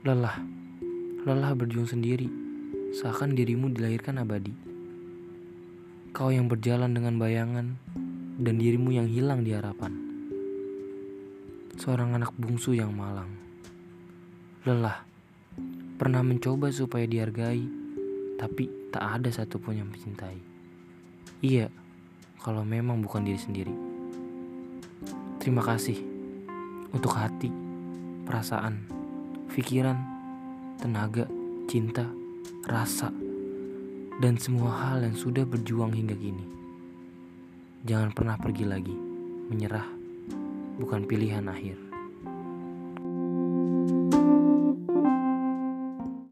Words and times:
Lelah, 0.00 0.40
lelah 1.28 1.52
berjuang 1.52 1.84
sendiri, 1.84 2.24
seakan 2.96 3.36
dirimu 3.36 3.68
dilahirkan 3.68 4.16
abadi. 4.16 4.56
Kau 6.16 6.32
yang 6.32 6.48
berjalan 6.48 6.96
dengan 6.96 7.20
bayangan, 7.20 7.76
dan 8.40 8.54
dirimu 8.56 8.96
yang 8.96 9.04
hilang 9.04 9.44
di 9.44 9.52
harapan. 9.52 9.92
Seorang 11.76 12.16
anak 12.16 12.32
bungsu 12.40 12.72
yang 12.72 12.96
malang. 12.96 13.28
Lelah, 14.64 15.04
pernah 16.00 16.24
mencoba 16.24 16.72
supaya 16.72 17.04
dihargai, 17.04 17.60
tapi 18.40 18.72
tak 18.88 19.20
ada 19.20 19.28
satupun 19.28 19.84
yang 19.84 19.92
mencintai. 19.92 20.40
Iya, 21.44 21.68
kalau 22.40 22.64
memang 22.64 23.04
bukan 23.04 23.20
diri 23.20 23.36
sendiri. 23.36 23.74
Terima 25.44 25.60
kasih 25.60 26.00
untuk 26.88 27.12
hati, 27.20 27.52
perasaan, 28.24 28.99
pikiran, 29.50 29.98
tenaga, 30.78 31.26
cinta, 31.66 32.06
rasa, 32.70 33.10
dan 34.22 34.38
semua 34.38 34.70
hal 34.70 35.02
yang 35.02 35.18
sudah 35.18 35.42
berjuang 35.42 35.90
hingga 35.90 36.14
kini. 36.14 36.46
Jangan 37.82 38.14
pernah 38.14 38.38
pergi 38.38 38.64
lagi. 38.68 38.94
Menyerah 39.50 39.88
bukan 40.78 41.02
pilihan 41.02 41.42
akhir. 41.50 41.89